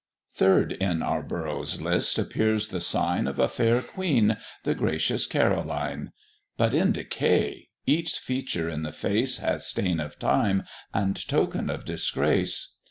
Third 0.33 0.71
in 0.71 1.03
our 1.03 1.21
Borough's 1.21 1.79
list 1.79 2.17
appears 2.17 2.69
the 2.69 2.81
sign 2.81 3.27
Of 3.27 3.37
a 3.37 3.47
fair 3.47 3.83
queen 3.83 4.35
the 4.63 4.73
gracious 4.73 5.27
Caroline; 5.27 6.11
But 6.57 6.73
in 6.73 6.91
decay 6.91 7.69
each 7.85 8.17
feature 8.17 8.67
in 8.67 8.81
the 8.81 8.93
face 8.93 9.37
Has 9.37 9.67
stain 9.67 9.99
of 9.99 10.17
Time, 10.17 10.63
and 10.91 11.15
token 11.27 11.69
of 11.69 11.85
disgrace. 11.85 12.73